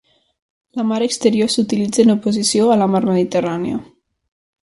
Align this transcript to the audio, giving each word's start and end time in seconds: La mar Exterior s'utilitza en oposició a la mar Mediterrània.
La 0.79 0.85
mar 0.91 0.97
Exterior 1.07 1.51
s'utilitza 1.55 2.01
en 2.05 2.13
oposició 2.15 2.71
a 2.71 2.79
la 2.85 2.89
mar 2.95 3.05
Mediterrània. 3.13 3.77